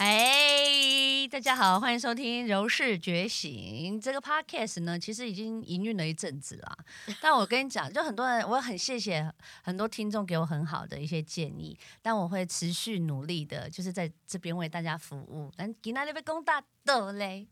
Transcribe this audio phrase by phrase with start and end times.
[0.00, 6.74] 哎，大家好，欢迎收听《柔氏觉醒》这个 podcast 呢，其实已经营运了一阵子啦。
[7.20, 9.30] 但我跟你讲，就很多人，我很谢谢
[9.62, 15.52] 很多听众给我很好的一些建议，但我会持续努力的，就是在这边为大家服务。
[15.54, 17.46] 但给那里被攻大的嘞，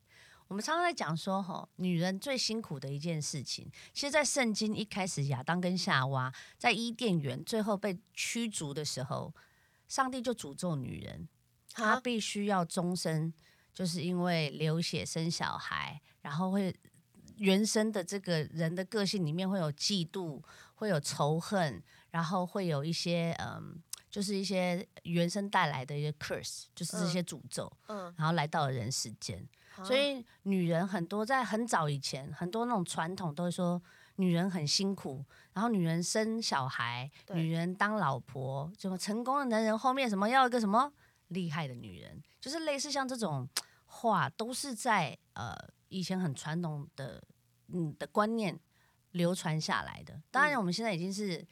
[0.46, 9.34] 我们常常在讲说，吼，女人最辛苦的一件事情，其实，在圣经一开始，亚当跟夏娃在伊甸园最后被驱逐的时候，
[9.86, 11.28] 上帝就诅咒女人。
[11.78, 13.32] 他必须要终身，
[13.72, 16.74] 就是因为流血生小孩，然后会
[17.36, 20.42] 原生的这个人的个性里面会有嫉妒，
[20.74, 21.80] 会有仇恨，
[22.10, 23.80] 然后会有一些嗯，
[24.10, 29.48] 就是一些原生带来的一些 curse，就是这些诅咒，嗯，然后来到了人世间。
[29.84, 33.80] 所以女人很多在很早以前，很多那种传统都会说
[34.16, 40.92] 女人很辛苦，然后女人生小孩，女人当老婆，什么成功的男人后面什么要一个什么。
[41.28, 43.48] 厉害的女人，就是类似像这种
[43.86, 45.54] 话，都是在呃
[45.88, 47.22] 以前很传统的
[47.68, 48.58] 嗯的观念
[49.12, 50.20] 流传下来的。
[50.30, 51.46] 当然，我们现在已经是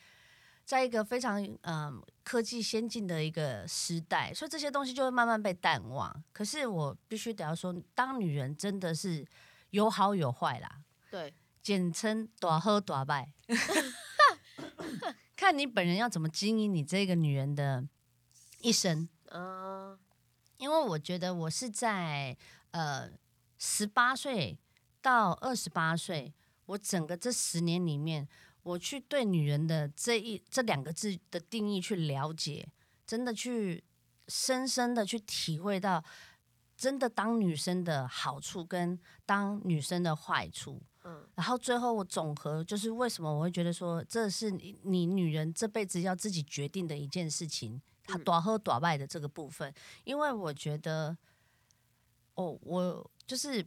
[0.64, 6.24] 在一个非常嗯科技先进的一个时代，所以这些东西就会慢慢被淡忘。
[6.32, 9.26] 可是我必须得要说，当女人真的是
[9.70, 10.82] 有好有坏啦。
[11.10, 13.32] 对，简称短喝短败，
[15.36, 17.86] 看你本人要怎么经营你这个女人的
[18.60, 19.08] 一生。
[19.32, 19.98] 嗯，
[20.58, 22.36] 因为我觉得我是在
[22.70, 23.10] 呃
[23.58, 24.58] 十八岁
[25.00, 26.32] 到二十八岁，
[26.66, 28.28] 我整个这十年里面，
[28.62, 32.68] 我去对女人的这一这两个字的定义去了解，
[33.06, 33.82] 真的去
[34.28, 36.04] 深深的去体会到，
[36.76, 40.82] 真的当女生的好处跟当女生的坏处。
[41.04, 47.80] 嗯，然后最后我总和就是为什么我会觉得说，这是你你女人这辈子要自己决定的一件事情。
[48.06, 49.72] 他短喝短败的这个部分，
[50.04, 51.16] 因为我觉得，
[52.34, 53.66] 哦，我就是，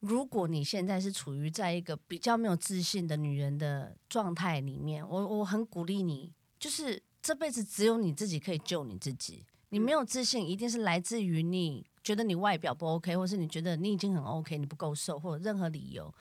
[0.00, 9.44] 如果你现在是处于在一个比较没有自信的女人的状态里面，我我很鼓励你，就是这辈子只有你自己可以救你自己。
[9.70, 16.14] 你没有自信，一定是来自于你觉得你外表不 OK，或是你觉得你已经很 OK，你不够瘦，或者任何理由，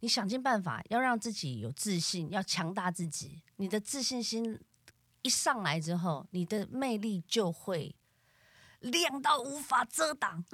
[0.00, 4.60] 你想尽办法要让自己有自信，要强大自己，你的自信心。
[5.22, 7.94] 一上来之后，你的魅力就会
[8.80, 10.44] 亮到无法遮挡。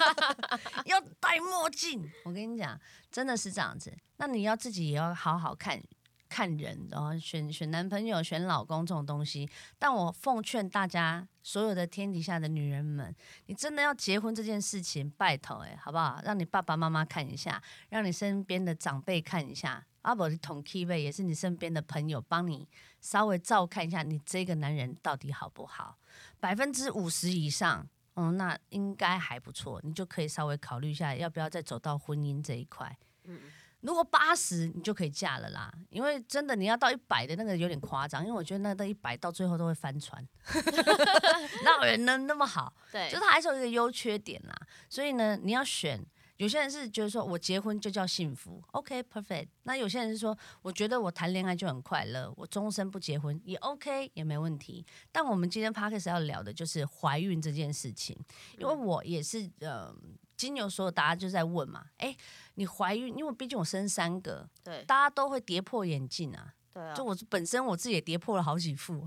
[0.84, 2.78] 要戴墨镜，我跟你讲，
[3.10, 3.96] 真的是这样子。
[4.18, 5.80] 那你要自己也要好好看
[6.28, 9.48] 看人，然后选选男朋友、选老公这种东西。
[9.78, 13.14] 但我奉劝大家，所有的天底下的女人们，
[13.46, 16.20] 你真的要结婚这件事情，拜托哎，好不好？
[16.22, 19.86] 让你爸爸妈妈看一下，让你身边的长辈看一下。
[20.08, 22.66] 阿伯的同 K 位也是你身边的朋友，帮你
[22.98, 25.98] 稍微照看一下，你这个男人到底好不好？
[26.40, 32.96] 百分之五十以上，嗯，那应该还不错，你就可以稍微考虑一下，要不要再走到婚姻这一块。
[33.24, 33.38] 嗯，
[33.82, 35.70] 如果八十，你就可以嫁了啦。
[35.90, 40.26] 因为真的你要到一百的那个有点夸张，因为我觉得那到一百到最后都会翻船，
[41.64, 42.72] 哪有人能那么好？
[42.90, 44.58] 对，就他还是有一个优缺点啦。
[44.88, 46.02] 所以呢，你要选。
[46.38, 49.48] 有些人是觉得说，我结婚就叫幸福，OK，perfect。
[49.64, 54.86] 那有些人是说，我觉得我谈恋爱就很快乐，我终身不结婚也 OK，也没问题。
[55.10, 58.16] 但我们今天 p a r k e s 要聊的就是怀孕这件事情，
[58.56, 59.92] 因为我也是呃，
[60.36, 62.16] 金牛所有大家就在问嘛，哎，
[62.54, 63.18] 你怀孕？
[63.18, 69.04] 因为毕竟我生三个，对，大家都会跌破眼镜啊，对啊，就我本身我自己也跌破了好几副，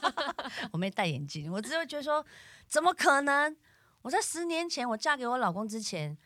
[0.72, 2.24] 我没戴眼镜，我只会觉得说，
[2.66, 3.54] 怎么可能？
[4.00, 6.16] 我在十年前我嫁给我老公之前。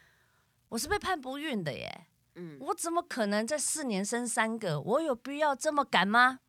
[0.71, 4.81] 我是被判不孕的耶，嗯，我怎么可能在四年生三个？
[4.81, 6.41] 我有必要这么赶吗？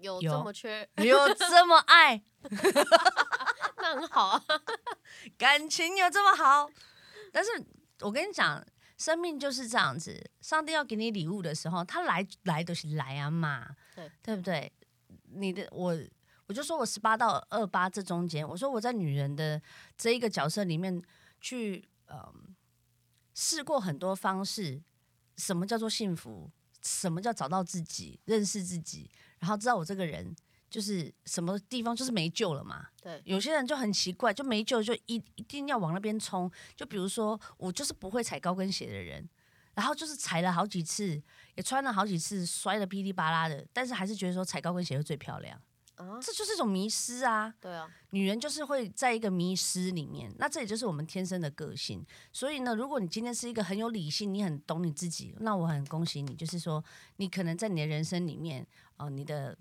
[0.00, 0.88] 有这么缺？
[1.04, 2.22] 有这么爱？
[3.76, 4.44] 那很好啊，
[5.36, 6.70] 感情有这么好？
[7.32, 7.50] 但是
[8.00, 8.64] 我跟你讲，
[8.96, 14.72] 生命就是这样子，上帝要给你礼物的时候，他来来都是来啊嘛，对对不对？
[15.32, 15.96] 你的我，
[16.46, 19.60] 我就说我十八到二八这中间，我说我在女人的
[19.96, 21.02] 这一个角色里面
[21.40, 22.54] 去，嗯。
[23.40, 24.82] 试过很多方式，
[25.38, 26.50] 什么叫做幸福？
[26.82, 29.10] 什么叫找到自己、认识自己？
[29.38, 30.36] 然后知道我这个人
[30.68, 32.88] 就是什么地方就是没救了嘛？
[33.00, 36.50] 对，有些人就很奇怪，就没救就一一定要往那边冲。
[36.76, 39.26] 就比如说我就是不会踩高跟鞋的人，
[39.72, 41.22] 然后就是踩了好几次，
[41.54, 45.58] 也穿了好几次，摔的噼里啪啦的，但是还是觉得说踩高跟鞋会最漂亮。
[46.20, 47.54] 这就是一种迷失啊！
[47.60, 52.04] 对啊，女人就是会在一个迷失里面，那这也就是我们天生的个性。
[52.32, 56.84] 所以呢，如果你今天是一个很有理性，你很懂你自己，那我很恭喜你，就是说
[57.16, 58.66] 你可能在你的人生里面，
[58.96, 59.56] 哦，你的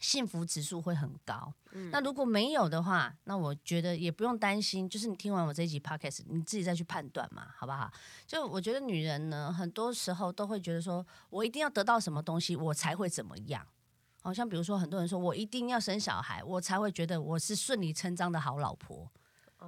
[0.00, 1.52] 幸福指数会很高。
[1.90, 4.88] 那如果没有的话，那我觉得也不用担心。
[4.88, 7.90] 就是你听完我这一集 podcast，你自己再去判断嘛，好不好？
[8.26, 13.66] 就我觉得女人呢，很多时候都会觉得说，我一定要得到什么东西，我才会怎么样。
[14.24, 19.08] 好像比如说，很多人说我一定要生小孩，我才会觉得我是顺理成章的好老婆。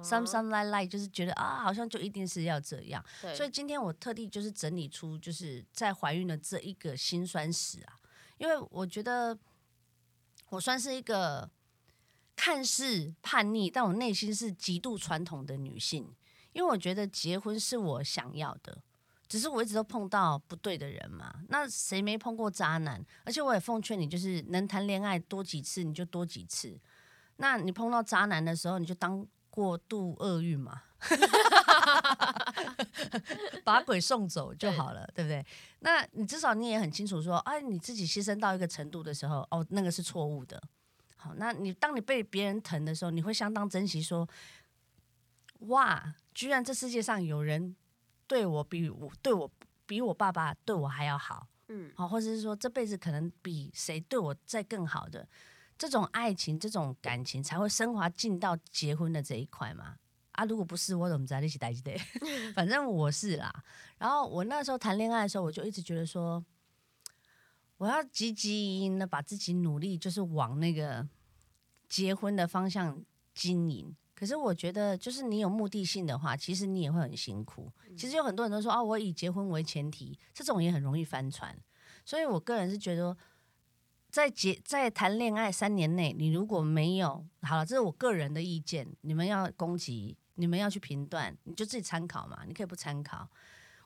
[0.01, 3.03] Some some like like，就是觉得啊，好像就一定是要这样。
[3.35, 7.99] 所以今天我特地就是整理出，就是在怀孕的这一个辛酸史啊，
[8.37, 9.37] 因为我觉得。
[10.49, 11.51] 我算是一个
[12.33, 16.15] 看似叛逆，但我内心是极度传统的女性，
[16.53, 18.81] 因为我觉得结婚是我想要的，
[19.27, 21.33] 只是我一直都碰到不对的人嘛。
[21.49, 23.03] 那谁没碰过渣男？
[23.23, 26.79] 而且我也奉劝你，就是能谈恋爱多几次你就多几次。
[27.37, 30.83] 那你碰到渣男的时候，你就当过度厄运嘛。
[33.63, 35.45] 把鬼送走就好了，对不对？
[35.81, 40.59] 那你至少你也很清楚说，哎，你自己牺牲到一个程度的时候，哦，那个是错误的。
[41.15, 44.27] 好，那你当你被别人疼的时候，你会相当珍惜说，
[45.59, 47.75] 哇，居然这世界上有人
[48.27, 49.49] 对我比我对我
[49.85, 55.27] 比我爸爸对我还要好，嗯，好，或者是说这辈子可能比谁对我再更好的
[55.77, 59.95] 这种爱情、这种感情才会升华进到结婚的这一块嘛。
[60.31, 61.91] 啊，如果不是我怎么知道你是代志的？
[62.53, 63.63] 反正我是啦。
[63.97, 66.43] 然后我那时候谈恋爱的时候，我就一直觉得说，
[67.77, 71.07] 我要积极的把自己努力，就是往那个
[71.89, 73.03] 结婚的方向
[73.33, 73.95] 经营。
[74.17, 77.71] 可是我觉得，就是你有目的性的话，其实你也会很辛苦。
[77.95, 81.55] 其实有很多人都说啊，我以结婚为前提，这种也很容易翻船。
[82.03, 83.15] 所以我个人是觉得。
[84.09, 93.29] 在结在谈恋爱三年内，你如果没有好了，这是我个人的意见，你们要攻击，你们要去评断，你就自己参考嘛，你可以不参考。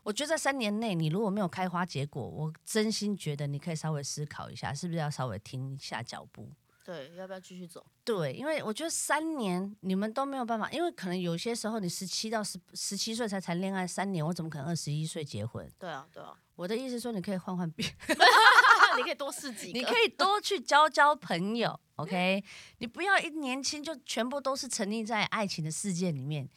[0.04, 6.50] 我觉得在三年内，你如果没有开花结果，我真心觉得你可以稍微思考一下，是不是要稍微停一下脚步。
[6.92, 7.86] 对，要不要继续走？
[8.04, 15.70] 对，因为我觉得三年你们都没有办法，因为可能有些时候你十七到十十七岁才谈恋爱，三年我怎么可能二十一岁结婚？
[15.80, 16.38] 对啊，对啊。
[16.56, 17.86] 我的意思说，你可以换换别。
[18.98, 22.44] 你可以多试几个，你可以多去交交朋友，OK？
[22.80, 26.48] 你不要一年轻就全部都是沉溺在爱情的世界里面。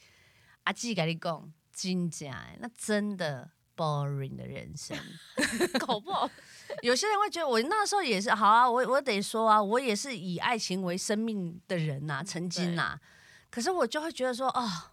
[0.63, 2.45] 阿纪跟你讲，真假？
[2.59, 4.97] 那真的 boring 的人生，
[5.85, 6.29] 搞不好
[6.81, 12.99] 有些人会觉得我那时候也是好啊，我我得说啊，我也是以爱情为生命的人呐，曾经呐。
[13.49, 14.91] 可是我就会觉得说，哦。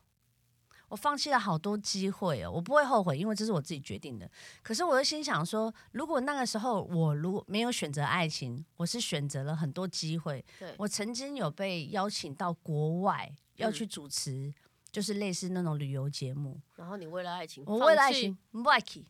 [0.89, 4.31] 我放弃了好多机会哦，我不会后悔，因为这是我自己决定的。
[4.63, 10.45] 可是我又心想说，如果那个时候我如果没有选择爱情，我是选择了很多机会。
[10.77, 14.53] 我曾经有被邀请到国外要去主持，
[14.93, 16.61] 就是类似那种旅游节目。
[16.77, 19.05] 然后你为了爱情，我为了爱情不爱 k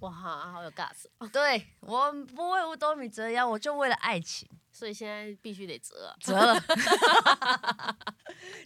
[0.00, 1.06] 哇，好有 gas。
[1.30, 6.58] 对我不为五斗米折腰，我就为了爱情，所以现在必须得折折，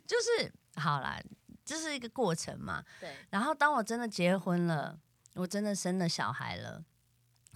[0.07, 1.21] 就是好啦。
[1.65, 2.85] 这是一个过程嘛？
[3.01, 3.11] 对。
[3.31, 4.99] 然后当我真的结婚了，
[5.33, 6.85] 我真的生了小孩了，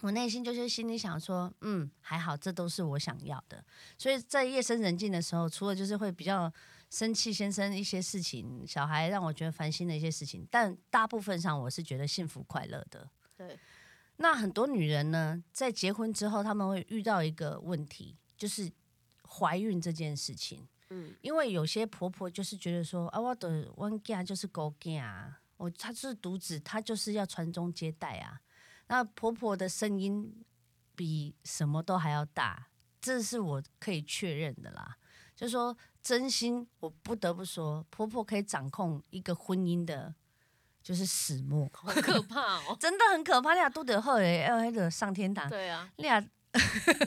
[0.01, 3.63] 我内心就是心里想说，嗯，还好，这都是我想要的。
[3.99, 6.51] 所以在夜深人静的时候，除了就是会比较
[6.91, 13.09] 生气，先生一些事情，小孩让我觉得烦心的一些事情，但大部分上我是觉得幸福快乐的。
[13.37, 13.59] 对。
[14.21, 18.69] 那很多女人呢，在结婚之后，他们会遇到一个问题，就是
[19.23, 20.67] 怀孕这件事情。
[20.91, 28.41] 嗯，因为有些婆婆就是觉得说，啊，我的温家就是狗家，我她是独子，她就是要传宗接代啊。
[28.89, 30.45] 那婆婆的声音
[30.97, 34.97] 比什么都还要大，这是我可以确认的啦。
[35.37, 35.77] 就说
[36.09, 40.15] 真心，我不得不说，婆婆可以掌控一个婚姻的，
[40.83, 43.53] 就是始末， 好可怕哦， 真的很可怕。
[43.53, 46.19] 你俩都得后来，要那个上天堂，对啊，你俩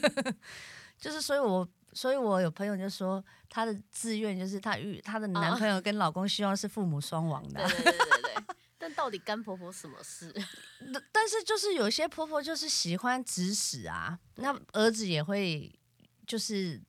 [1.00, 1.67] 就是，所以我。
[1.93, 7.67] 所以我有朋友就说，她的志愿就是她与她的男朋友跟老公希望是父母双亡的。
[7.67, 8.55] 对对对对对。
[8.77, 10.34] 但到底干婆婆什么事？
[11.12, 15.70] 但是就是有些婆婆就是喜欢指使啊，那儿子也会
[16.25, 16.82] 就是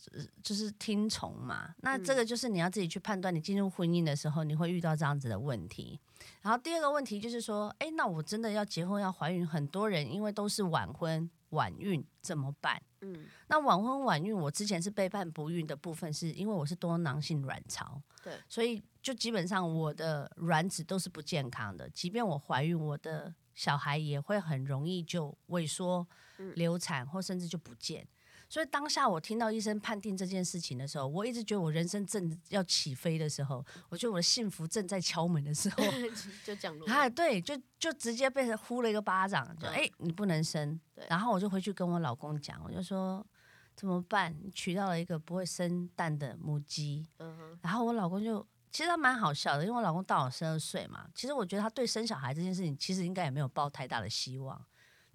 [0.42, 1.74] 就是听从嘛。
[1.78, 5.98] 那这个就是你要自己去判断，你进入婚姻的时候你会遇到这样子的问题。
[6.40, 12.80] 然后第二个问题就是说，哎，那我真的要结婚要怀孕，很多人因为都是晚婚晚孕怎么办？
[13.00, 26.06] 嗯，那晚婚晚孕，我之前是被判不孕的部分，是因为我是多囊性卵巢，对，所以就基本上我的卵子都是不健康的，即便我怀孕，我的小孩也会很容易就萎缩、
[26.54, 28.06] 流产或甚至就不见。
[28.52, 35.82] 所以当下我听到医生判定这件事情的时候，我一直觉得我人生正要起飞的时候，我觉得我的幸福正在敲门的时候，
[36.44, 36.86] 就降落。
[36.92, 40.78] 哎，对，就就直接被呼了一个巴掌，就哎，你不能生。
[41.08, 43.26] 然后我就回去跟我老公讲，我就说
[43.74, 44.36] 怎么办？
[44.42, 47.08] 你娶到了一个不会生蛋的母鸡。
[47.20, 47.58] 嗯哼。
[47.62, 51.08] 然后我老公就其实他蛮好笑的，因为我老公大我十二岁嘛。
[51.14, 54.62] 其实我觉得他对生小孩这件事情，其实应该也没有抱太大的希望，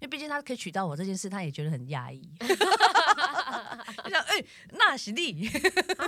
[0.00, 2.22] 因为毕竟他可以娶到我这件事，他也觉得很压抑。
[4.04, 5.48] 就想哎，那是你。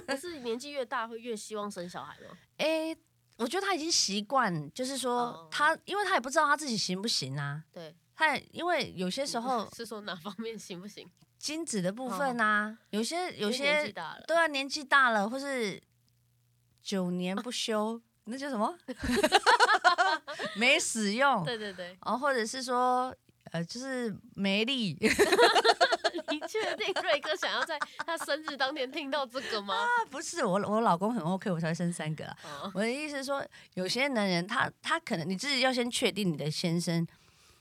[0.07, 2.37] 可是年纪越大会越希望生小孩吗？
[2.59, 2.97] 哎，
[3.37, 7.65] 我觉得他已经习惯，就是说他，因为他也不知道他自己行不行啊。
[7.73, 7.95] 对。
[8.15, 11.09] 他因为有些时候 是说哪方面行不行？
[11.39, 13.91] 精子的部分啊，有些有些
[14.27, 15.83] 对啊，年纪大了，或是
[16.83, 18.77] 九年不休，那叫什么？
[20.55, 21.43] 没使用。
[21.45, 21.97] 对对对。
[22.05, 23.15] 然后或者是说，
[23.51, 24.97] 呃，就是没力。
[26.31, 27.77] 你确定瑞哥想要在
[28.07, 29.75] 他生日当天听到这个吗？
[29.75, 32.25] 啊，不是，我我老公很 OK，我才生三个。
[32.73, 37.07] 我的意思是说，有些男人他他可能你自己要先确定你的先生。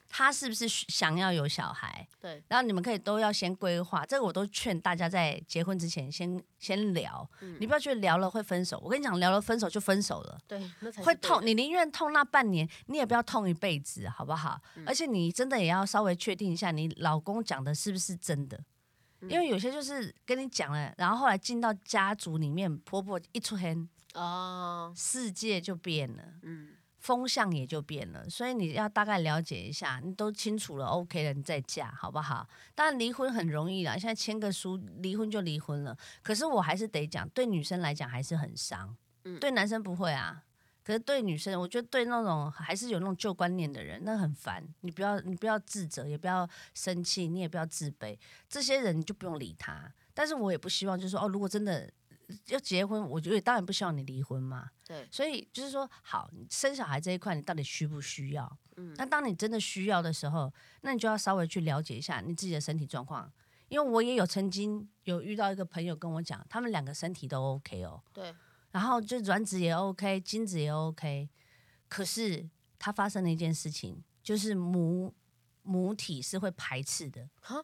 [0.09, 2.05] 他是不是想要有小孩？
[2.19, 7.29] 对，然后你们可以都要先规划，这个我都劝大家在结婚之前先先聊。
[7.59, 10.37] 你不要觉得聊了会分手，我跟你讲，聊了分手就分手了。
[10.47, 11.45] 对，那才会痛。
[11.45, 14.59] 你宁愿痛那半年，你也不要痛一辈子，好不好？
[14.85, 18.59] 而且你真的也要稍微确定一下，你老公讲的是不是真的？
[19.21, 23.77] 因为有些就是跟你讲了，然后后来进到家族里面，婆婆一出黑，
[24.15, 26.23] 哦，世界就变了。
[26.41, 26.69] 嗯。
[26.99, 32.47] 风向也就变了，所以你要大概了解一下，你都清楚了，OK 了，你再嫁好不好？
[32.75, 35.97] 当然离婚很容易啦，现在签个书，离婚就离婚了。
[36.21, 40.43] 可是我还是得讲，对女生来讲还是很伤，嗯，对男生不会啊。
[40.83, 44.63] 可是对女生，我觉得对那种还是有那种旧观念的人，那很烦。
[44.81, 48.17] 你不要，你不要自责，也不要生气，你也不要自卑，
[48.49, 49.89] 这些人你就不用理他。
[50.13, 51.89] 但是我也不希望，就是说，哦，如果真的。
[52.47, 54.69] 要结婚，我觉得当然不希望你离婚嘛。
[54.85, 58.57] 对，所以就是说，好，生小孩这一块，你到底需不需要？
[58.77, 63.31] 嗯，那当你真的需要的时候，那你就要稍微去了解一下你自己的身体状况。
[63.67, 68.01] 因为我也有曾经有遇到一个朋友跟我讲，他们两个身体都 OK 哦。
[68.11, 68.33] 对。
[68.71, 71.29] 然后就卵子也 OK，精子也 OK，
[71.87, 75.13] 可是他发生了一件事情，就是母
[75.63, 77.29] 母体是会排斥的。
[77.41, 77.63] 哈？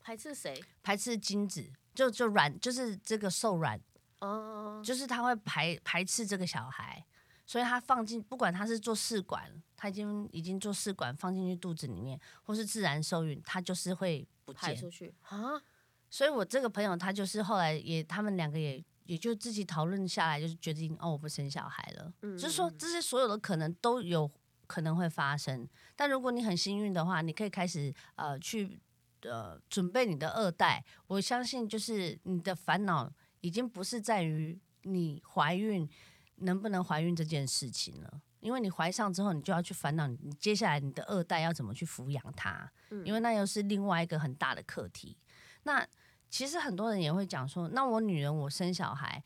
[0.00, 0.60] 排斥谁？
[0.82, 3.80] 排斥精子，就就卵，就是这个受卵。
[4.20, 7.04] 哦，就是他会排排斥这个小孩，
[7.46, 15.62] 所以他放进不管他是做试管，他已经已经做试管放进去肚子里面，或是自然受孕，他就是会不排出去啊。
[16.10, 22.12] 所以我这个朋友他就是后来也他们两个也也就自己讨论下来，就是决定哦我不生小孩了。
[22.22, 24.28] 嗯，就是说这些所有的可能都有
[24.66, 28.80] 可能会发生，但如果你很幸运的话，你可以开始呃去
[29.22, 30.84] 呃准备你的二代。
[31.06, 33.12] 我相信就是你的烦恼。
[33.40, 35.88] 已经不是在于你怀孕
[36.36, 42.70] 能不能怀孕这件事情了，因为你怀上之后，你就要去烦恼你接下来你的二代要怎么去抚养他，
[43.04, 45.16] 因为那又是另外一个很大的课题。
[45.64, 45.86] 那
[46.30, 49.22] 其实很多人也会讲说，那我女人我生小孩，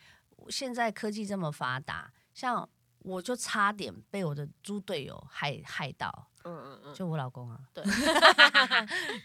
[0.49, 2.69] 现在科技这么发达，像
[3.01, 6.29] 我就差点被我的猪队友害害到。
[6.45, 7.85] 嗯嗯嗯，就我老公啊， 对，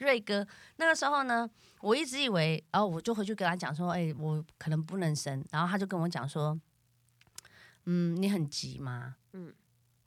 [0.08, 0.48] 瑞哥，
[0.78, 1.50] 那个时候呢，
[1.82, 6.58] 我一直以为，然后我就回去跟他讲说，哎，我可能不能生，然后他就跟我讲说，
[7.84, 9.18] 嗯，你很急吗？
[9.34, 9.54] 嗯，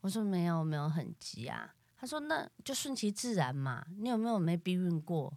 [0.01, 1.75] 我说没有，没有很急啊。
[1.99, 5.37] 他说那就顺其自然嘛，你有没有没避孕过？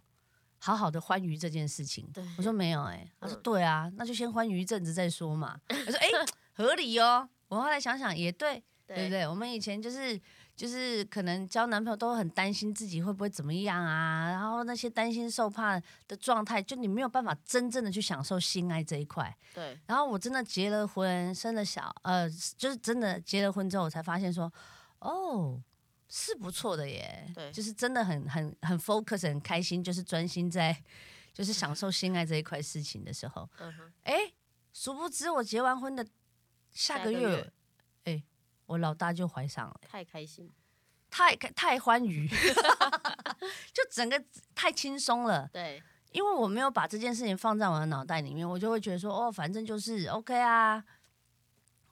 [0.58, 5.60] 好好的欢愉这件事情，对我说没有，哎，他说对啊，那就先欢愉一阵子再说嘛。
[5.68, 6.08] 我说哎，
[6.56, 7.28] 合理哦。
[7.48, 9.28] 我后来想想也对，对不对？
[9.28, 10.18] 我们以前就是。
[10.56, 19.36] 就是可能交男朋友都很担心自己会不会怎么样啊，然后那些担心受怕的状态，就你没有办法真正的去享受性爱这一块。
[19.52, 19.76] 对。
[19.86, 24.52] 然后我真的结了婚，生了小，呃，就是真的结了婚之后，我才发现说，
[25.00, 25.60] 哦，
[26.08, 27.28] 是不错的耶。
[27.34, 27.50] 对。
[27.50, 30.76] 就是真的很很很 focus，很开心，就是专心在
[31.32, 33.50] 就是享受性爱这一块事情的时候。
[33.58, 33.92] 嗯哼。
[34.04, 34.32] 哎，
[34.72, 36.06] 殊不知我结完婚的
[36.70, 37.50] 下个月。
[38.74, 40.50] 我老大就怀上了，太开心，
[41.08, 42.28] 太太欢愉，
[43.72, 44.20] 就整个
[44.52, 45.48] 太轻松了。
[45.52, 50.84] 对，因为我没有把这件事情放在我的脑袋里面，我就会觉得说，哦，反正就是 OK 啊，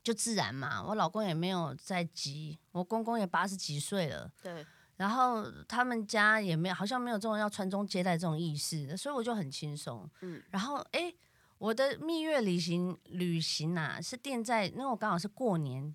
[0.03, 0.83] 就自然嘛。
[0.83, 10.11] 我老公也没有在急，我公公也八十几岁了，对，然后他们家也没有，好像没有这种要传宗接代这种意识，所以我就很轻松。
[10.23, 11.15] 嗯，然后哎，
[11.59, 15.95] 我的蜜月旅行旅行啊，是定在，因为我刚好是过年。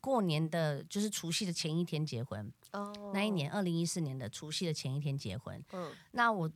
[0.00, 5.62] 过年的就是除夕的前一天结婚哦，那一年二零一四年的除夕的前一天结婚。
[5.72, 6.50] 嗯，那我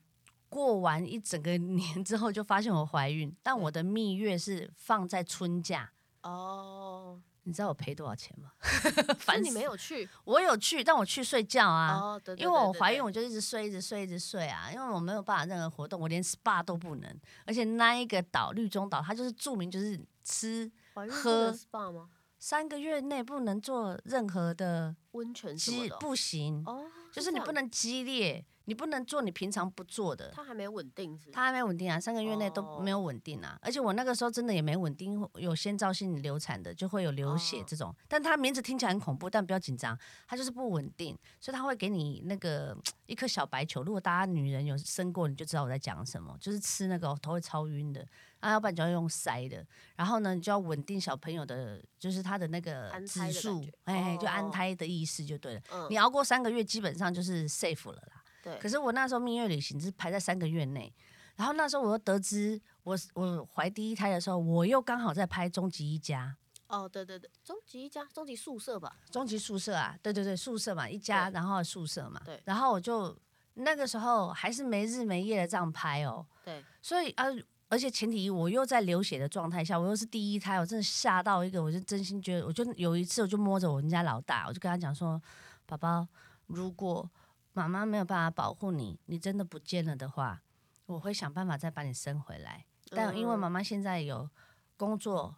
[0.48, 5.92] 过完一整个年之后，就发现我怀孕，但我的蜜月是放在春假
[6.22, 8.52] 哦，你知道我赔多少钱吗？
[9.18, 11.98] 反正你没有去，我有去，但我去睡觉啊。
[11.98, 14.70] 哦，对，因为我怀孕，我就一直睡，一直睡，一直睡啊。
[14.72, 17.20] 因为我没有办法任何活动，我连 SPA 都不能。
[17.44, 22.08] 而且那一个岛绿中岛，它就是著名就是吃喝 SPA 吗？
[22.46, 28.44] 三个月内不能做任何的温泉激，不行哦，就是你不能激烈。
[28.66, 31.30] 你不能做你平常不做的，他还没稳定是？
[31.30, 33.58] 他还没稳定啊，三个月内都没有稳定啊。
[33.60, 37.94] 而且我那个时候真的也没稳定，有先兆性流产的就会有流血这种。
[38.08, 43.82] 但他名字听起来很恐怖，但不要紧张，他就是不稳定，所以他会给你那个一颗小白球。
[43.82, 48.06] 如果大家女人有生过，你就知道我在讲什么，就是吃那个头会超晕的。
[48.40, 49.66] 啊，要不然就要用塞的。
[49.96, 55.62] 然后呢，你就要稳定小朋友的，就是他的那个指数，哎，就安胎的意思就对了。
[55.88, 58.22] 你熬过三个月，基本上就是 safe 了啦。
[58.60, 60.92] 可是我那时候蜜月旅行是排在三个月内，
[61.36, 66.36] 然后那时候我又得知我我怀第一胎的时候，我又刚好在拍《终极一家》。
[66.66, 72.20] 哦，对对对，《终极一家》《终极宿舍》吧，《终极宿舍》啊，对对对，宿舍嘛，一家，然后宿舍嘛。
[72.24, 72.40] 对。
[72.44, 73.16] 然后我就
[73.54, 76.26] 那个时候还是没日没夜的这样拍哦。
[76.44, 76.64] 对。
[76.82, 77.26] 所以啊，
[77.68, 85.20] 而且前提我又在流血的状态下，我又是第一胎，我真的吓到一个，我就真心觉得，我就有一次我就摸着我们家老大，我就跟他讲说
[85.66, 86.06] ：“宝宝，
[86.46, 87.08] 如果……”
[87.54, 90.42] 妈妈没有办法保护你，你真的不见了的话，
[90.86, 92.66] 我会想办法再把你生回来。
[92.90, 94.28] 但因为妈妈现在有
[94.76, 95.34] 工作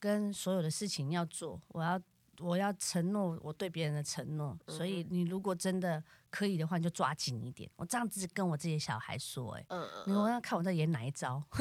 [0.00, 2.00] 跟所有的事情要做，我要
[2.38, 7.70] 我要承诺我对别人的承诺，所以你如果真的可以的话，你就抓紧一点。
[7.76, 9.66] 我这样子跟我自己的小孩说，哎，
[10.06, 11.42] 你我要看我在演哪一招。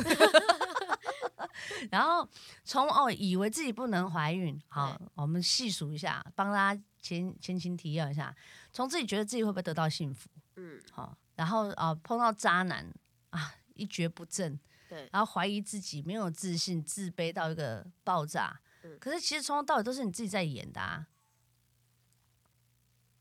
[1.92, 2.28] 然后
[2.64, 8.36] 从哦，以为自己不能怀孕，好，我们细数一下，帮大家前前情提要一下。
[8.74, 12.94] 从自己觉得自己会不会得到幸福，嗯，好，然后啊碰到渣男
[13.30, 14.60] 啊一蹶不振，
[14.90, 21.08] 对，然后怀疑自己没有自信，自卑到一个爆炸，嗯，可是其实从头到尾都是你自己在演的啊，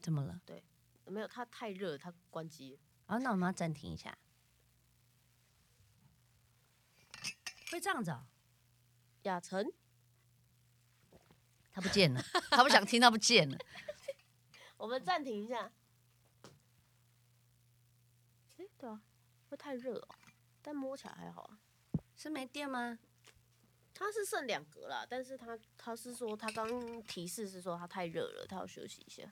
[0.00, 0.40] 怎么了？
[0.44, 0.62] 对，
[1.06, 2.78] 没有，它太热，它关机。
[3.06, 4.16] 啊，那我们要暂停一下。
[7.70, 8.26] 会这样子啊？
[9.22, 9.72] 雅晨，
[11.76, 13.58] 他不见了，他不想听，他不见了。
[14.78, 15.70] 我们暂停一下。
[18.56, 19.02] 哎，对啊，
[19.50, 20.08] 会太热哦，
[20.62, 21.58] 但摸起来还好啊。
[22.16, 22.98] 是没电吗？
[23.92, 29.30] 他是剩两格了，但是他他是说他刚提示是说他太热了，他要休息一下。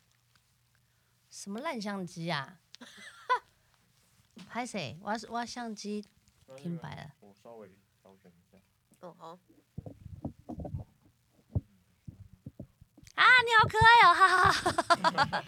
[1.30, 2.60] 什么烂相机啊？
[4.46, 4.98] 拍谁？
[5.00, 6.04] 我我相机
[6.58, 7.14] 停摆了。
[7.20, 7.70] 我稍微
[8.02, 8.58] 挑选一下。
[9.00, 9.38] 哦好。
[13.14, 14.50] 啊，你好可爱哦，哈哈
[15.26, 15.44] 哈！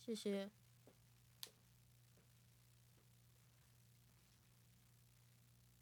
[0.00, 0.50] 谢谢。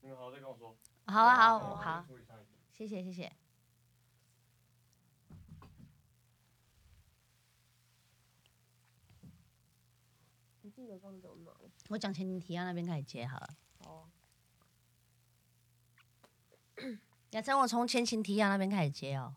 [0.01, 0.77] 你好，再跟我说。
[1.07, 2.05] 好啊，好，好。
[2.73, 3.33] 谢谢，谢谢。
[10.63, 11.53] 你记得刚走哪？
[11.89, 13.49] 我讲前提啊，那边开始接好了。
[13.79, 14.11] 好。
[17.33, 19.35] 雅晨，我从前情提要那边开始接哦。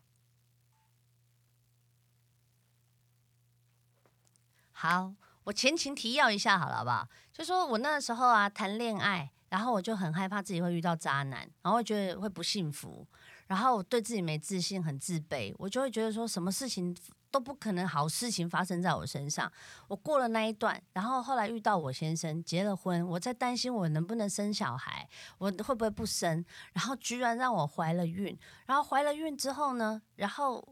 [4.72, 5.12] 好，
[5.44, 7.06] 我前情提要一下好了，好不好？
[7.32, 13.06] 就说我那时候啊，谈恋爱，然后我就很害怕自己会遇到渣男，然后觉得会不幸福，
[13.46, 16.96] 然后我对自己没自信，很自卑，我就会觉得说什么事情。
[17.32, 19.50] 都不可能好事情发生在我身上。
[19.88, 26.44] 我过了那一段，然后后来遇到我先生，结了婚，我在担心我能不能生小孩，我会不会不生？
[26.74, 30.62] 然后居然让我怀了孕，然后怀了孕之后呢，然后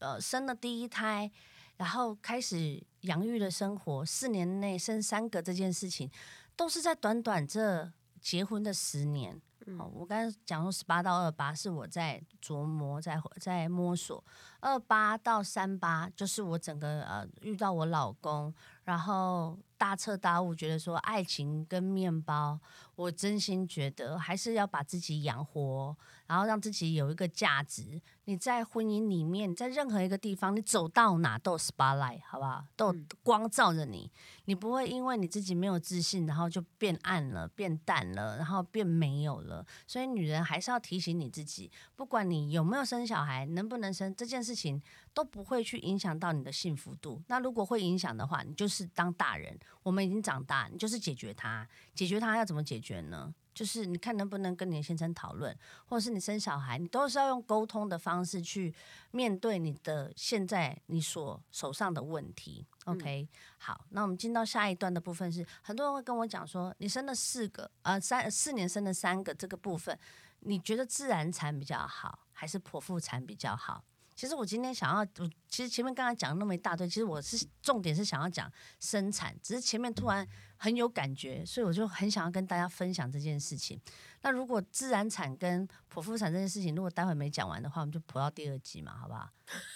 [0.00, 1.30] 呃生了第一胎，
[1.76, 6.10] 然后开始养育的生活，四年内生三个这件事情，
[6.56, 9.40] 都是在短短这结婚的十年。
[9.78, 14.22] 哦，我刚才讲说十八到二八是我在琢磨，在在摸索。
[14.60, 18.52] 二八到三八就是我整个呃遇到我老公，
[18.84, 22.60] 然后大彻大悟，觉得说爱情跟面包，
[22.96, 27.98] 我真心觉得还是要把自己养活，然后让自己有一个价值。
[28.26, 32.62] 你在婚姻里面，在任何一个地方，你走到哪都有 spotlight，好不好？
[32.76, 34.12] 都有光照着你，
[34.44, 39.66] 你不会因为你自己没有自信，然后就变暗了、变淡了，然后变没有了。
[39.86, 44.80] 所以女人还是要提醒你自己，不管你有没有生小孩，能不能生这件事情，
[45.12, 47.22] 都不会去影响到你的幸福度。
[47.28, 51.66] 那如果会影响的话，你就是当大人，我们已经长大，你就是解决它。
[51.94, 53.34] 解决它要怎么解决呢？
[53.52, 58.72] 就是你看能不能跟你的先生讨论，或者是你生小孩，你都是要用沟通的方式去
[59.10, 62.64] 面对你的现在你所手上的问题。
[62.84, 69.98] OK，好，那我们进到下一段的部分是，很多人会跟我讲说，你生了四个，呃，三四年生了三个，这个部分
[70.38, 72.20] 你觉得自然产比较好？
[72.32, 73.84] 还是剖腹产比较好？
[74.20, 80.28] 其实我今天想要，我其实前面刚才讲那么一大堆，其实我是重点是想要讲生产，只是前面突然
[80.58, 83.80] 很有感觉，所以我就很想要跟大家分享这件事情。
[84.20, 89.26] 那如果自然产跟剖腹产这件事情，如果待会没讲完的话，我们就剖到第二集嘛，好不好？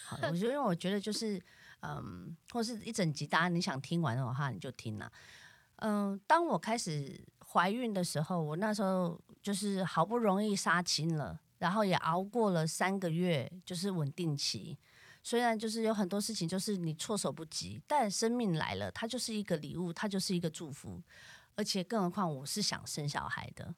[0.04, 1.42] 好，我就因为我觉得就是
[1.80, 5.10] 嗯，或是一整集，大家你想听完的话，你就听了。
[5.76, 11.40] 嗯，当我开始怀孕的时候，我那时候就是好不容易杀青了。
[11.58, 14.78] 然后也熬过了三个月，就是稳定期。
[15.22, 21.02] 虽然就是有很多事情，就是你措手不及，但生命来了，它就是一个礼物，它就是一个祝福。
[21.56, 23.74] 而且更何况我是想生小孩的。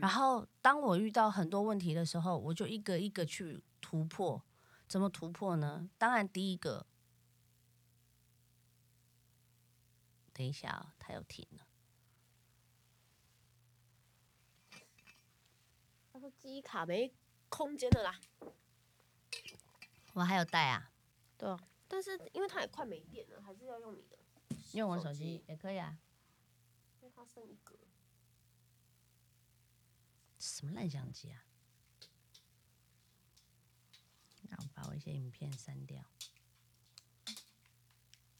[0.00, 4.42] 然后当我遇到很多问题的时候，我就一个一个去突破。
[4.88, 5.90] 怎么突破呢？
[5.98, 6.86] 当然第一个，
[10.32, 11.66] 等一下，它又停了。
[16.12, 17.12] 他说记忆卡没。
[17.48, 18.20] 空间的啦，
[20.14, 20.92] 我还有带啊，
[21.38, 24.18] 对啊，但是因为它也快没电了，还是要用你的，
[24.72, 25.98] 用我手机也可以啊，
[27.00, 27.76] 因为它剩一格，
[30.38, 31.44] 什么烂相机啊？
[34.42, 36.04] 那我把我一些影片删掉。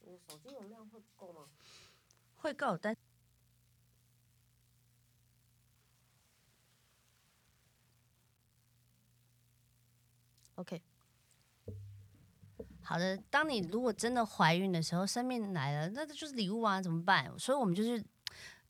[0.01, 1.49] 你的手机容量会够吗？
[2.37, 2.97] 会够，但。
[10.57, 10.83] OK，
[12.83, 13.17] 好的。
[13.31, 17.31] 当你如果真的怀孕的时候，生命来了，那这就是礼物啊，怎么办？
[17.39, 18.03] 所以我们就是，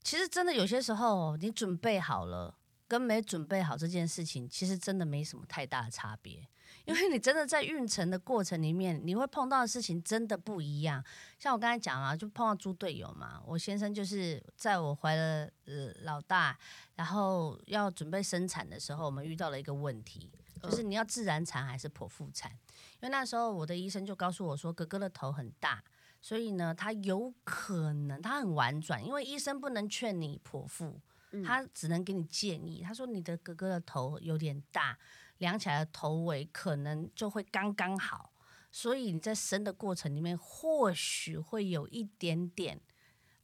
[0.03, 6.47] 其实真的有些时候，你准备好了跟没准备好这件事情，其实真的没什么太大的差别。
[6.83, 11.03] 因为你真的在孕程的过程里面，你会碰到的事情真的不一样。
[11.37, 13.41] 像我刚才讲啊，就碰到猪队友嘛。
[13.45, 16.57] 我先生就是在我怀了呃老大，
[16.95, 20.31] 然后要准备生产的时候，我们遇到了一个问题。
[20.57, 22.51] 就是你要自然产还是剖腹产？
[22.99, 25.83] 因为那时候我的医生就告诉我说，哥哥的头很大，
[26.19, 30.99] 所以呢，他有可能他很婉转，因为医生不能劝你剖腹，
[31.45, 32.81] 他只能给你建议。
[32.81, 34.97] 他说你的哥哥的头有点大，
[35.37, 38.31] 量起来的头围可能就会刚刚好，
[38.71, 42.81] 所以你在生的过程里面或许会有一点点，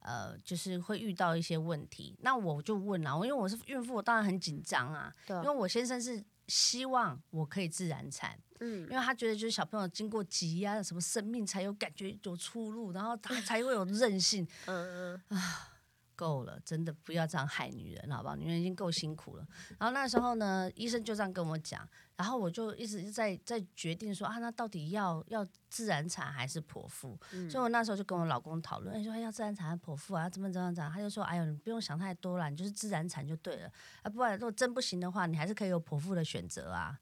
[0.00, 2.16] 呃，就是会遇到一些问题。
[2.22, 6.24] 那我就问啊，因为我是孕妇，我当然很紧张啊，因为我先生是。
[6.48, 15.38] 希望我可以自然产，嗯，因为他觉得就是小朋友经过挤压的什么生命才有感觉有出路，然后他才会有韧性，嗯嗯。
[15.38, 15.70] 啊。
[16.14, 18.36] 够了，真的不要这样害女人，好不好？
[18.36, 19.46] 女人已经够辛苦了。
[19.78, 27.18] 然后那时候呢，医生就这样跟我讲，然后我就一直在在决定说啊，那到底要要自然产还是剖腹？
[27.50, 30.28] 所以我那时候就跟我老公讨论，说要自然产还是剖腹啊？
[30.28, 30.90] 怎么怎么怎么？
[30.94, 33.70] 他就说，哎呦，你不用想太多了，你就是自然产就对了
[34.02, 34.10] 啊。
[34.10, 36.98] 不然如果真不行的话，你还是可以有剖腹的选择啊。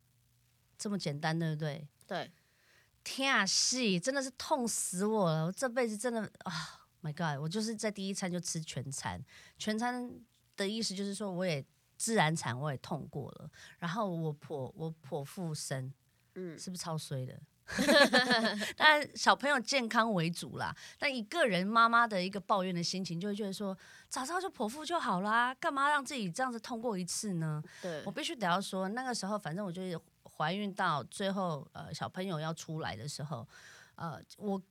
[0.78, 1.88] 这么简单，对不对？
[2.06, 2.32] 对。
[3.04, 5.46] 天啊，戏真的是痛死我了！
[5.46, 6.81] 我这辈子真的啊。
[7.02, 7.42] My God！
[7.42, 9.20] 我就是在第一餐就吃全餐，
[9.58, 10.08] 全餐
[10.56, 11.64] 的意思就是说我也
[11.96, 15.92] 自然产，我也痛过了，然后我剖我剖腹生，
[16.36, 17.40] 嗯，是不是超衰的？
[18.76, 20.72] 但小朋友健康为主啦。
[20.96, 23.76] 但以个人妈妈的一个抱怨的心情，就会觉得说，
[24.08, 27.60] 早知道就剖腹就好啦，干嘛让自己这样子痛过一次呢？
[27.80, 33.44] 对我必须得要说，那个时候反正我就是怀孕到最后，呃，小朋友要出来的时候，
[33.96, 34.62] 呃，我。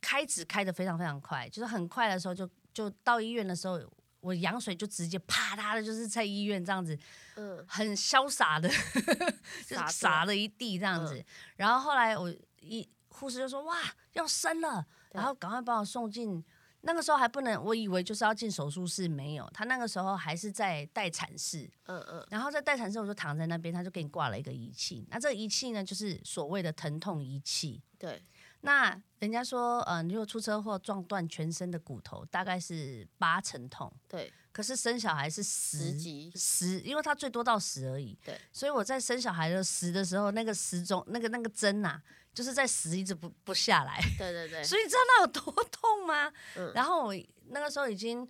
[0.00, 3.80] 开指开的非常非常快，就是很快的时候就就到医院的时候，
[4.20, 6.98] 我羊水就直接啪嗒的，就是在医院这样子，
[7.36, 8.68] 嗯，很潇洒的，
[9.66, 11.24] 就洒了一地这样子。
[11.56, 12.28] 然后后来我
[12.60, 13.78] 一护士就说哇
[14.12, 16.44] 要生了，然后赶快把我送进。
[16.82, 22.24] 那个时候还不能，我以为就是要进手术室，没有，他那个时候还是在待产室，嗯嗯。
[22.30, 25.04] 然后在待产室，我就躺在那边，他就给你挂了一个仪器。
[25.10, 28.22] 那这个仪器呢，就是所谓的疼痛仪器，对。
[28.66, 33.90] 那人家说，呃，如果出车祸撞断全身的骨头，大概是八成痛。
[34.08, 34.32] 对。
[34.50, 38.18] 可是生小孩是十级十，因为它最多到十而已。
[38.24, 38.40] 对。
[38.52, 42.00] 所以我在生小孩的十的时候，那个时钟，那个那个针呐，
[42.34, 44.00] 就是在十一直不不下来。
[44.18, 44.64] 对对对。
[44.64, 46.32] 所以你知道那有多痛吗？
[46.56, 46.72] 嗯。
[46.74, 47.14] 然后我
[47.50, 48.26] 那个时候已经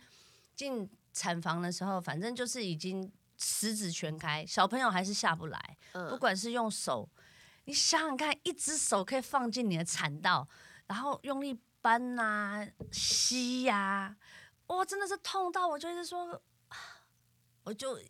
[0.54, 5.76] 进产房的时候，反正就是已经十指全开，小朋友还是下不来。
[5.92, 6.10] 嗯。
[6.10, 7.08] 不管是用手。
[7.66, 10.48] 你想想看，一只手可以放进你的产道，
[10.86, 14.16] 然后用力搬呐、吸呀，
[14.68, 16.40] 哇，真的是痛到我就是说，
[17.64, 18.00] 我就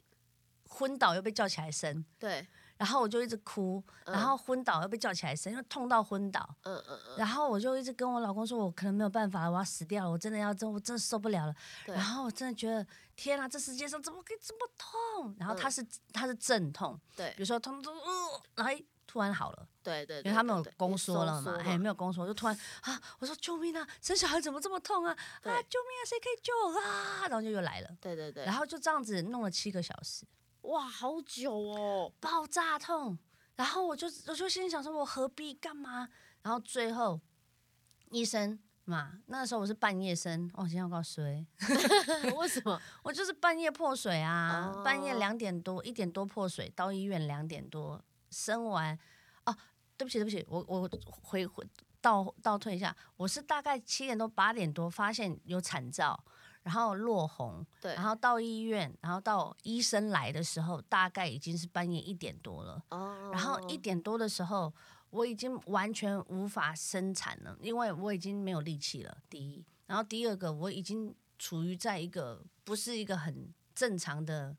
[0.69, 11.55] 昏倒又被叫起来生，对，然后我就一直哭，然后昏倒又被叫起来生，因为痛到昏倒，嗯嗯嗯，然后我就一直跟我老公说，我可能没有办法了，我要死掉了，我真的要真，我真的受不了了，
[11.87, 15.35] 然后我真的觉得，天啊，这世界上怎么可以这么痛？
[15.39, 18.85] 然后他是他是阵痛，对，比如说痛痛，呃，来。
[19.17, 25.11] 突然好了，对对，因为他没有宫缩了嘛，哎，没有有宫缩，就突然啊，我说救命啊，生小孩怎么这么痛啊？
[25.11, 27.23] 啊，救命啊，谁可以救我啊？
[27.23, 30.27] 然后就又来了，对对对，然后就这样子弄了七个小时，
[30.63, 33.19] 哇，好久哦，爆炸痛。
[33.55, 36.07] 然后我就我就心里想说，我何必干嘛？
[36.43, 37.19] 然后最后
[38.11, 41.47] 医生嘛，那个时候我是半夜生，哦，今天要告诉谁？
[42.37, 42.79] 为什么？
[43.03, 48.99] 我就是半夜破水啊，哦半夜两点多一点多破水，到医院两点多生完。
[49.45, 49.57] 哦，
[49.97, 50.89] 对不起对不起，我我
[51.23, 51.67] 回回
[52.01, 56.19] 倒倒退一下，我是大概七点多八点多发现有产兆，
[56.63, 62.83] 然后落红，对，然后到医院，然后到医生来的时候，大概已经是半夜一点多了。
[62.91, 64.73] 哦，然后一点多的时候，
[65.11, 69.19] 我已经完全无法生产了，因为我已经没有力气了。
[69.29, 74.57] 第一，然后第二个，我已经处于在一个不是一个很正常的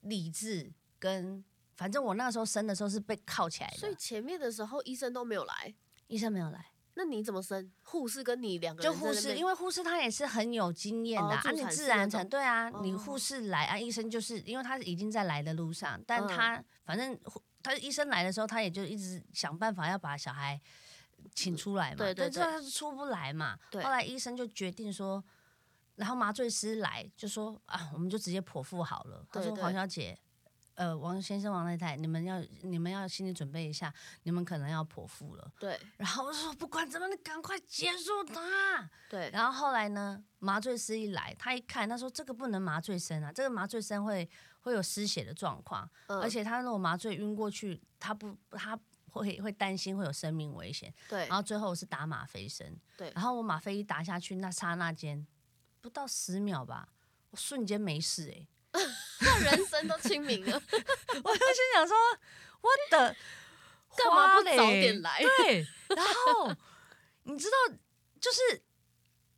[0.00, 1.44] 理智跟，
[1.78, 5.72] 反正我那时候生的时候是被铐起来的所以，前面的时候医生都没有来，
[6.08, 7.70] 医生没有来，那你怎么生？
[7.84, 20.60] 护士跟你两个人就护士，因为护士她也是很有经验的、哦啊，啊你自然产，对啊，你哦护士来啊，医生就是因为他已经在来的路上，但嗯他、反正护他医生来的时候，他也就一直想办法要把小孩
[21.32, 25.22] 请出来嘛，对对但是他是出不来嘛，后来医生就决定说，
[25.94, 30.18] 然后麻醉师来就说啊，我们就直接剖腹好了，他说对对黄小姐。
[30.78, 35.52] 呃，王先生、王太太，你们要你们要心理准备一下，你们可能要剖腹了。
[35.58, 38.88] 对然后我说不管怎么，你赶快结束它。
[39.10, 48.78] 对，然后后来呢，麻醉师一来，他一看，他说这个不能麻醉生啊，这个麻醉生会会有失血的状况，嗯而且他如果麻醉晕过去，他不他
[49.10, 50.94] 会会担心会有生命危险。
[51.08, 55.26] 对然后最后是打吗啡针，对然后我吗啡一打下去，那刹那间
[55.80, 56.88] 不到十秒吧，
[57.30, 58.46] 我瞬间没事哎、那
[59.42, 60.52] 人生都清明了，
[61.24, 61.96] 我就心想说，
[62.60, 63.16] 我的
[63.96, 65.20] 干嘛不早点来？
[65.38, 66.52] 对，然后
[67.24, 67.74] 你知道，
[68.20, 68.62] 就是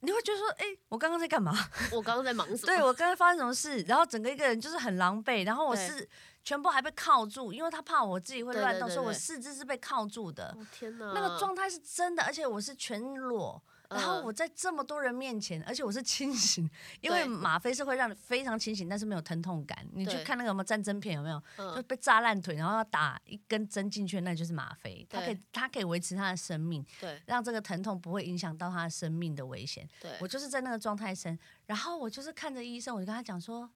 [0.01, 1.53] 你会觉得说，哎、我刚刚在干嘛？
[1.93, 2.67] 我刚刚在忙什么？
[2.67, 3.83] 对我刚刚发生什么事？
[3.83, 6.09] 然后整个一个人就是很狼狈，然后我是
[6.43, 10.49] 全部还被铐住，因为他怕我自己会乱动，对对对所以我四肢是被铐住的。
[10.49, 13.63] 哦天哪，那个状态是真的，而且我是全裸。
[13.91, 19.85] 然后嗯我在这么多人面前，而且我是清醒，因为吗啡是会让你非常清醒，但是没有疼痛感。
[19.93, 21.39] 你去看那个有没有战争片，有没有？
[21.57, 25.05] 就嗯被炸烂腿，然后要打一根针进去，那就是吗啡。
[25.11, 29.89] 它可以对，它可以维持他的生命，对让这个疼痛不会影响到他的生命的危险。
[30.01, 33.69] 对，我就是在那个状态生，然后我就是看着医生，我就跟他讲说，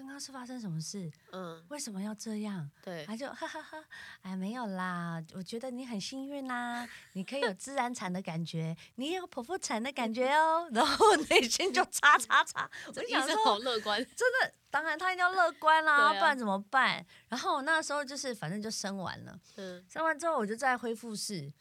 [0.00, 1.10] 刚刚是发生什么事？
[1.32, 2.68] 嗯为什么要这样？
[2.82, 3.78] 对他就哈哈哈，
[4.22, 10.68] 哎，没有啦，我觉得你很幸运啦，你可以有自然产的感觉，你也有剖腹产的感觉哦。
[10.72, 17.04] 然后内心就叉叉叉，我就想说，好乐观，真的，当然他一定要乐观啦，不然怎么办？
[17.28, 21.52] 然后我那时候就是反正就生完了，嗯生完之后我就在恢复室，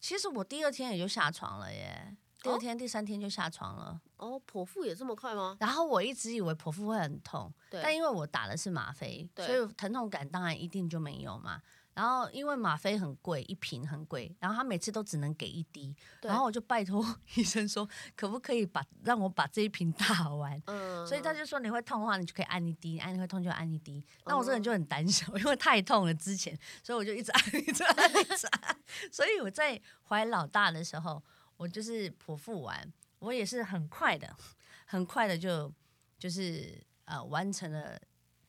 [0.00, 4.00] 其实我第二天也就下床了耶，第二哦天、第三天就下床了。
[4.16, 5.56] 哦，剖腹也这么快吗？
[5.60, 11.60] 然后我一直以为剖腹会很痛，但因为我打的是吗啡，所以疼痛感当然一定就没有嘛。
[11.94, 20.60] 然后因为吗啡很贵，一瓶很贵，然后他每次都只能给一滴，然后我就拜托医生说，可不可以把让我把这一瓶打完？
[20.68, 24.02] 嗯，所以他就说你会痛的话，你就可以按一滴，按你会痛就按一滴。
[24.24, 28.76] 那我这人就很胆小，因为太痛了之前，所以我就一直按， 一直按，一直按。
[29.12, 29.78] 所以我在
[30.08, 31.22] 怀老大的时候，
[31.56, 34.36] 我就是剖腹完，我也是很快的，
[34.86, 35.72] 很快的就
[36.18, 37.98] 就是呃完成了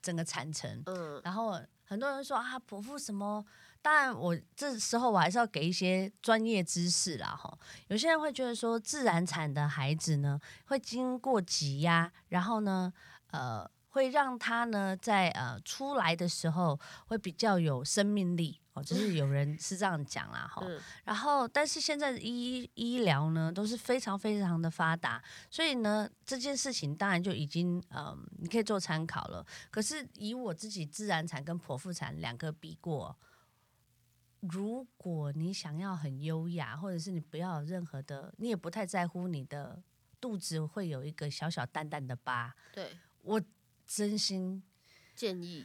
[0.02, 0.82] 整个产程。
[0.86, 3.44] 嗯然后很多人说啊，剖腹什么？
[3.82, 7.56] 当然，我这时候我还是要给一些专业知识啦，哈。
[7.88, 12.90] 有些人会觉得说，自然产的孩子呢，会经过挤压，然后呢，
[13.26, 20.62] 呃，会让他呢在呃出来的时候会比较有生命力哦，就是有人是这样讲啦，哈。
[20.66, 29.46] 嗯然后，但是现在的医医疗呢都是非常非常的发达，所以呢这件事情当然就已经嗯、你可以做参考了。
[29.70, 33.16] 可是以我自己自然产跟剖腹产两个比过，
[34.40, 39.82] 如果你想要很优雅，或者是你不要有任何的，你也不太在乎你的
[40.20, 42.90] 肚子会有一个小小淡淡的疤，对，
[43.22, 43.40] 我
[43.86, 44.62] 真心。
[45.16, 45.64] 建议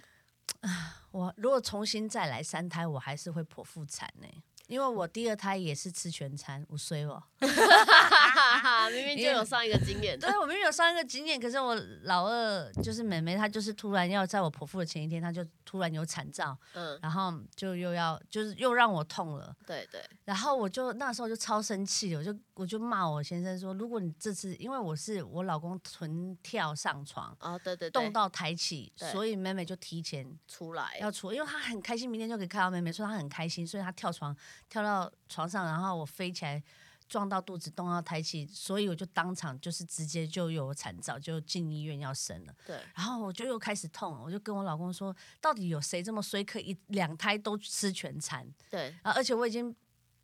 [0.61, 4.27] 啊我如果重新再来三胎，我还是会剖腹产呢、
[4.69, 7.21] 因为我第二胎也是吃全餐，我衰哦。
[8.91, 30.97] 明明就有上一个经验，对我明明有上一个经验，可是我老二就是妹妹，她就是突然要在我剖腹的前一天，她就突然有产兆，嗯，然后就又要就是又让我痛了，对对，然后我就那时候就超生气，我就我就骂我先生说，如果你这次因为我是我老公臀跳上床，哦对对，动到抬起，所以妹妹就提前出来。
[30.99, 34.35] 要出，因为她很开心，明天就可以看到妹妹，说她很开心，所以她跳床
[34.67, 36.61] 跳到床上，然后我飞起来。
[37.07, 42.53] 撞到肚子，动到胎气，所以我就当场就是直接就有产兆，就进医院要生了。
[42.67, 48.47] 对，然后我就又开始痛，我就跟我老公说，到底有谁这么衰，可以两胎都吃全餐？
[48.69, 49.75] 对，啊，而且我已经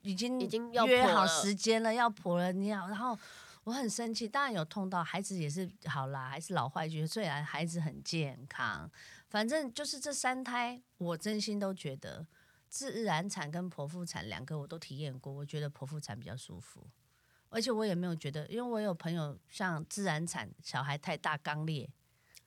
[0.01, 3.17] 已经已经约好时间了，要婆了，你要，然后
[3.63, 8.87] 我很生气，当然有痛到，孩子也是好啦，还是老坏句，虽然孩子很健康，
[9.27, 12.27] 反正就是这三胎，我真心都觉得。
[12.75, 16.85] 自然产跟剖腹产两个我都体验过，我觉得剖腹产比较舒服，
[17.47, 21.89] 而且我也没有觉得，因为我有朋友像自然产小孩太大肛裂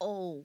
[0.00, 0.44] 哦，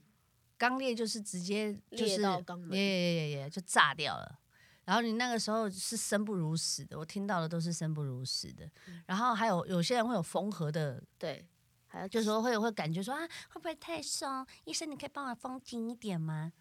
[0.57, 4.39] 肛裂就是直接就是耶耶耶耶就炸掉了，
[4.85, 8.71] 然后你那个时候是生不如死的，我听到的都是生不如死的，
[9.05, 11.45] 然后还有有些人会有缝合的，对，
[11.87, 16.53] 还有就是说会会感觉说啊会不会太松，医生你可以帮我封紧一点吗？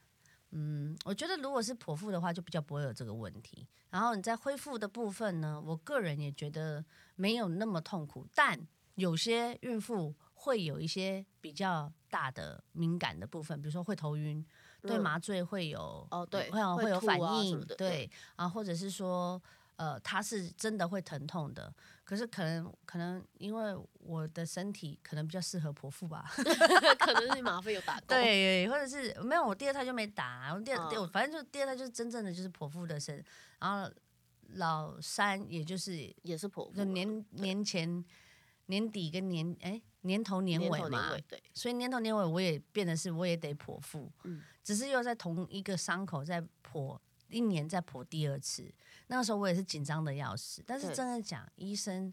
[0.53, 3.67] 嗯，我觉得如果是剖腹的话，就比较不会有这个问题。
[3.91, 6.85] 然后你在恢复的部分呢，我个人也觉得
[7.17, 8.59] 没有那么痛苦，但
[8.95, 14.45] 有些孕妇会有一些比较大的敏感的部分，比如说会头晕，
[14.83, 19.43] 对麻醉会有哦，对，会有会有反应，对啊，或者是说。
[19.83, 26.25] 呃，他是真的会疼痛的，可是可能可能因为我的身体可能比较适合剖腹吧，
[27.01, 33.21] 可能是麻啡有打过，对，或者是没有，我第二胎就没打，我第二第我反正就第二胎就是真正的就是剖腹的生，
[33.59, 33.93] 然后
[34.55, 38.05] 老三也就是也是剖腹，就年年前
[38.67, 46.41] 年底跟年哎年头年尾嘛，对，所以年头年尾我也变得是我也得剖腹，嗯，只是又在同一个伤口在
[46.73, 46.97] 剖。
[47.33, 48.73] 一年再剖第二次，
[49.07, 50.63] 那个时候我也是紧张的要死。
[50.67, 52.13] 但是真的讲，医生，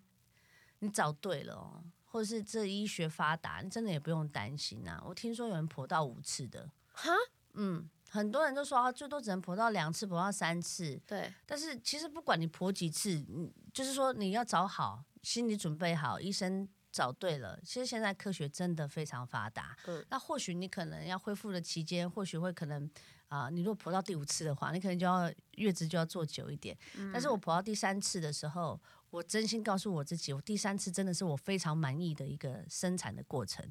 [0.80, 5.02] 你找对了哦，或者是这医学发达，你真的也不用担心啊。
[5.06, 7.12] 我听说有人剖到五次的，哈，
[7.54, 11.00] 嗯，很多人都说啊，最多只能剖到两次，剖到三次。
[11.06, 17.60] 对，但是其实不管你剖几次，嗯，就是说你要找好，心理准备好，医生找对了。
[17.64, 22.90] 其实现在科学真的非常发达，嗯，那或许你可能要恢复的期间，或许会可能。
[23.30, 26.76] 啊，你如果剖到第五次的话，你可能就要月子就要做久一点。
[27.14, 33.64] 但是我剖到第三次的时候，我真心告诉我自己，我第三次真的是我非常满意的一个生产的过程，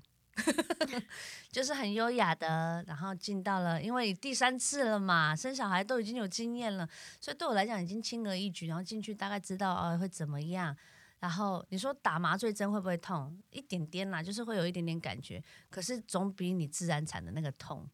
[1.51, 6.89] 就是很优雅的，然后进到了，因为第三次了嘛，生小孩都已经有经验了，
[7.21, 10.77] 所以对我来讲已经轻而易举，然后进去大概知道啊会怎么样。
[11.21, 13.37] 然后你说打麻醉针会不会痛？
[13.51, 17.89] 一点点啦，就是会有一点点感觉，可是总比你自然产的那个痛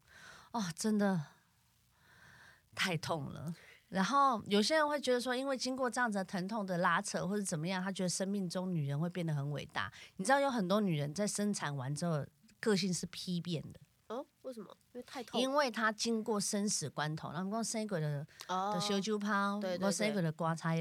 [0.53, 1.21] 哦，真的。
[2.77, 3.55] 太痛了，
[3.89, 9.93] 然后有些人会觉得说，因为经过这样子疼痛的拉扯或者怎么样，他觉得生命中女人会变得很伟大。
[10.17, 12.27] 你知道有很多女人在生产完之后，
[12.59, 13.79] 个性是批变的。
[14.09, 14.77] 哦，为什么？
[14.93, 15.41] 因为太痛。
[15.41, 20.75] 因为她经过生死关头，然后光生鬼的的修灸泡，光生鬼的刮擦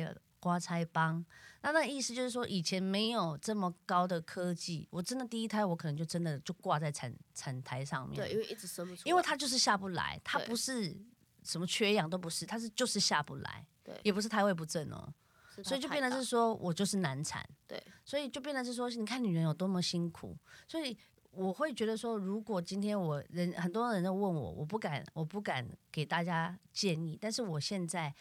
[0.44, 1.24] 刮擦帮。
[1.62, 8.18] 那那意思就是说，以前没有这么高的科技，我真的第一胎我可能就真的就挂在产产台上面。
[8.18, 9.02] 对，因为一直生不出。
[9.06, 10.96] 因为它就是下不来，他不是。
[11.46, 15.14] 什么缺氧都不是，他是就是下不来，对，也不是胎位不正哦，
[15.62, 20.38] 所以就变得是说我就是难产，对，所以就变得是说，你看女人有多么辛苦，
[20.70, 20.98] 所以
[21.32, 28.16] 我会觉得说，如果今天我人很多人都问我，我不敢，我不敢给大家建议，但是我现在，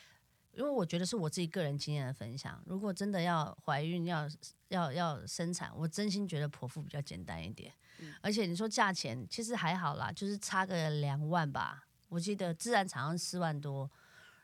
[0.52, 4.28] 因为我觉得是我自己个人经验的分享，如果真的要怀孕要
[4.68, 7.72] 要要生产，我真心觉得剖腹比较简单一点，
[8.20, 11.86] 而且你说价钱其实还好啦，就是差个两万吧。
[12.08, 13.90] 我记得自然产要四万多，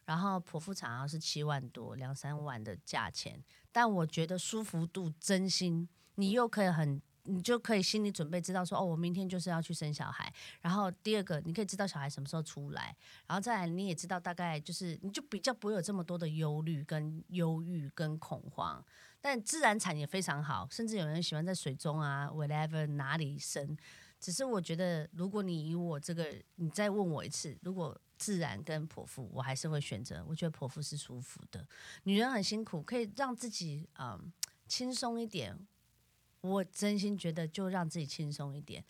[0.07, 3.44] 然后剖腹产要是七万多，两三万的价钱。
[3.71, 10.33] 但我觉得舒服度真心，你又可以很，你就可以心理准备知道说，哦，我明天就是要去生小孩。
[10.61, 18.85] 然后第二个，你可以知道小孩什么时候出来，然后再来你也知道大概就是，你就比较不会有这么多的忧虑、跟忧郁、跟恐慌。
[19.21, 23.77] 但自然产也非常好，甚至有人喜欢在水中啊，whatever 哪里生。
[24.21, 30.25] 只是我觉得，如果你以我这个，你再问我一次，如果自然跟剖腹，我还是会选择。
[30.27, 31.64] 我觉得剖腹是舒服的，
[32.05, 34.33] 女人很辛苦，可以让自己嗯
[34.67, 35.57] 轻松一点。
[36.40, 38.85] 我真心觉得，就让自己轻松一点。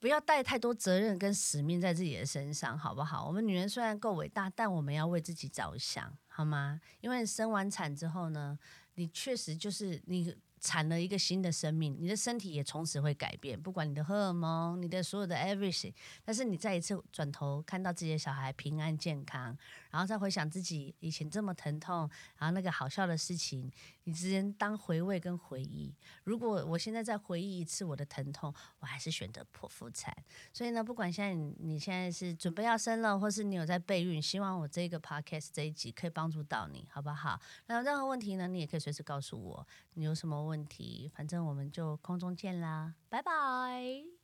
[0.00, 3.26] 不要带太多责任跟使命在自己的身上，好不好？
[3.26, 6.80] 我们女人虽然够伟大，但我们要为自己着想，好吗？
[7.00, 8.58] 因为生完产之后呢，
[8.94, 10.34] 你确实就是你。
[10.64, 15.92] 产了一个新的生命，你的身体也从此会改变，不管你的荷尔蒙，你的所有的 everything。
[16.24, 19.58] 但是你再一次转头看到自己的小孩平安健康，
[19.92, 23.70] 然后再回想自己以前这么疼痛，然后那个好笑的事情，
[24.04, 25.94] 你直接当回味跟回忆。
[26.24, 30.12] 如果我现在再回忆一次我的疼痛，我还是选择剖腹产。
[30.52, 37.38] 所以呢，不管现在你你现在是准备要生了，或是你有在备孕，希望我这个 podcast 这一集可以帮助到你，好不好？
[37.66, 44.21] 那有任何问题呢，你也可以随时告诉我，你有什么问题，反正我们就空中见啦，拜拜。